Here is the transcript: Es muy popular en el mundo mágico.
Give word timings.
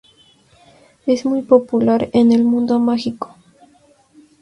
Es 1.05 1.25
muy 1.25 1.43
popular 1.43 2.09
en 2.13 2.31
el 2.31 2.43
mundo 2.43 2.79
mágico. 2.79 3.35